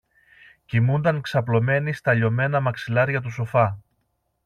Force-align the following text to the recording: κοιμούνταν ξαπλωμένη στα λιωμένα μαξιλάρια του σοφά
κοιμούνταν 0.65 1.21
ξαπλωμένη 1.21 1.93
στα 1.93 2.13
λιωμένα 2.13 2.59
μαξιλάρια 2.59 3.21
του 3.21 3.31
σοφά 3.31 3.83